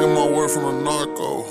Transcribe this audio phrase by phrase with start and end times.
[0.00, 1.44] get my word from the narco.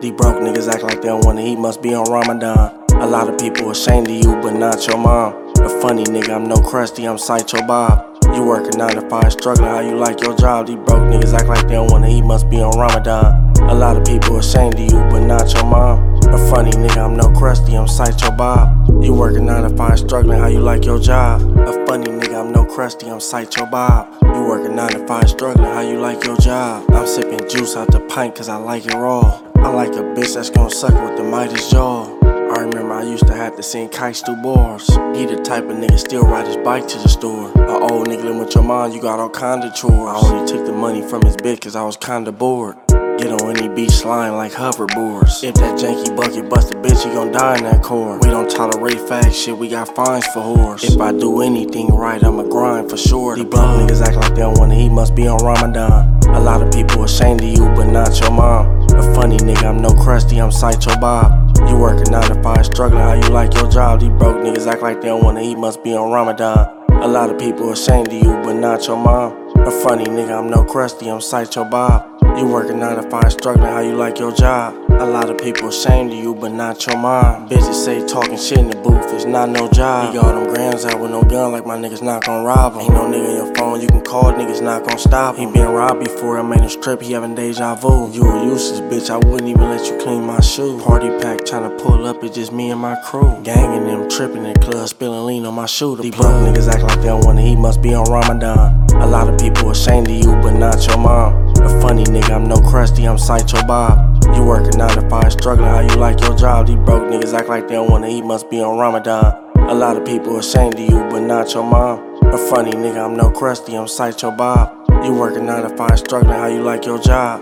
[0.00, 2.84] These broke niggas act like they don't wanna eat, must be on Ramadan.
[2.94, 5.34] A lot of people ashamed of you, but not your mom.
[5.60, 8.18] A funny nigga, I'm no Krusty, I'm Sideshow Bob.
[8.34, 10.66] You working 9 to 5, struggling how you like your job.
[10.66, 13.54] These broke niggas act like they don't wanna eat, must be on Ramadan.
[13.68, 16.18] A lot of people ashamed of you, but not your mom.
[16.34, 19.02] A funny nigga, I'm no Krusty, I'm Sideshow Bob.
[19.02, 21.40] You working 9 to 5, struggling how you like your job.
[21.60, 24.14] A funny nigga, I'm no Krusty, I'm Sideshow Bob.
[24.22, 26.84] You working 9 to 5, struggling how you like your job.
[26.90, 29.40] I'm sipping juice out the pint cause I like it raw.
[29.56, 32.14] I like a bitch that's gonna suck with the Midas jaw.
[32.22, 34.86] I remember I used to have to send kites through bars.
[35.16, 37.50] He the type of nigga still ride his bike to the store.
[37.52, 39.94] A old nigga with your mom, you got all kind of chores.
[39.94, 42.76] I only took the money from his bitch cause I was kinda bored.
[43.20, 45.44] Get on any beach slime like hoverboards.
[45.44, 48.18] If that janky bucket bust a bitch, you gon' die in that core.
[48.18, 50.82] We don't tolerate fag shit, we got fines for whores.
[50.82, 53.36] If I do anything right, I'ma grind for sure.
[53.36, 56.18] These broke niggas act like they don't wanna eat, must be on Ramadan.
[56.28, 58.88] A lot of people ashamed of you, but not your mom.
[58.94, 61.58] A funny nigga, I'm no Krusty, I'm Sideshow Bob.
[61.68, 64.00] You working 9 to 5, struggling how you like your job.
[64.00, 66.74] These broke niggas act like they don't wanna eat, must be on Ramadan.
[67.02, 69.36] A lot of people ashamed of you, but not your mom.
[69.58, 72.09] A funny nigga, I'm no Krusty, I'm Sideshow Bob.
[72.38, 74.74] You working 9 to 5, struggling how you like your job.
[75.00, 77.48] A lot of people ashamed of you, but not your mom.
[77.48, 80.12] Bitches say talking shit in the booth, it's not no job.
[80.12, 82.82] He got them grams out with no gun, like my niggas not gon' rob him.
[82.82, 85.48] Ain't no nigga in your phone you can call, niggas not gon' stop him.
[85.48, 88.10] He been robbed before, I made him strip, he having deja vu.
[88.10, 90.80] You a useless bitch, I wouldn't even let you clean my shoe.
[90.80, 93.40] Party pack tryna pull up, it's just me and my crew.
[93.42, 96.02] Gangin' them, trippin' in the club, spilling lean on my shooter.
[96.02, 98.86] These broke niggas act like they don't wanna eat, must be on Ramadan.
[99.00, 101.49] A lot of people ashamed of you, but not your mom.
[101.62, 104.24] A funny nigga, I'm no Krusty, I'm Sideshow Bob.
[104.34, 106.66] You working 9 to 5, struggling how you like your job.
[106.66, 109.34] These broke niggas act like they don't wanna eat, must be on Ramadan.
[109.56, 112.18] A lot of people ashamed of you, but not your mom.
[112.26, 114.74] A funny nigga, I'm no Krusty, I'm Sideshow Bob.
[115.04, 117.40] You working 9 to 5, struggling how you like your job.